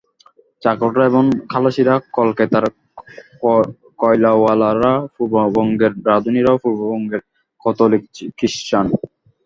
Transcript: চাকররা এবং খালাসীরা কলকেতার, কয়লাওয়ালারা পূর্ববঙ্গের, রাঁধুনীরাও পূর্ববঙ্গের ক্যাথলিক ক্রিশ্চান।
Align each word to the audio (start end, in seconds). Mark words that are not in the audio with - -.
চাকররা 0.63 1.03
এবং 1.05 1.23
খালাসীরা 1.51 1.95
কলকেতার, 2.15 2.65
কয়লাওয়ালারা 4.01 4.93
পূর্ববঙ্গের, 5.15 5.93
রাঁধুনীরাও 6.07 6.61
পূর্ববঙ্গের 6.63 7.21
ক্যাথলিক 7.65 8.03
ক্রিশ্চান। 8.37 8.85